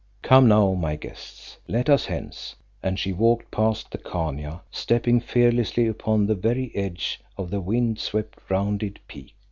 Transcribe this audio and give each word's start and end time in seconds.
Come, 0.23 0.47
now, 0.47 0.73
my 0.73 0.95
guests, 0.95 1.59
let 1.67 1.87
us 1.87 2.07
hence," 2.07 2.55
and 2.81 2.97
she 2.97 3.13
walked 3.13 3.51
past 3.51 3.91
the 3.91 3.99
Khania, 3.99 4.61
stepping 4.71 5.19
fearlessly 5.19 5.85
upon 5.85 6.25
the 6.25 6.33
very 6.33 6.71
edge 6.73 7.19
of 7.37 7.51
the 7.51 7.61
wind 7.61 7.99
swept, 7.99 8.39
rounded 8.49 8.99
peak. 9.07 9.35